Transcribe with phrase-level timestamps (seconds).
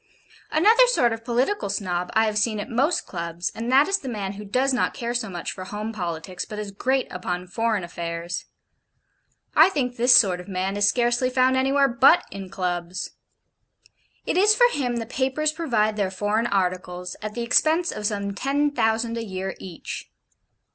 [0.51, 4.09] Another sort of Political Snob I have seen at most Clubs and that is the
[4.09, 7.83] man who does not care so much for home politics, but is great upon foreign
[7.83, 8.45] affairs.
[9.55, 13.11] I think this sort of man is scarcely found anywhere BUT in Clubs.
[14.25, 18.33] It is for him the papers provide their foreign articles, at the expense of some
[18.33, 20.09] ten thousand a year each.